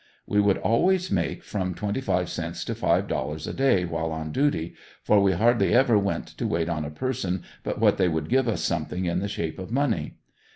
[0.25, 4.31] We would always make from twenty five cents to five dollars a day while on
[4.31, 8.27] duty, for we hardly ever went to wait on a person but what they would
[8.27, 10.15] give us something in the shape of money.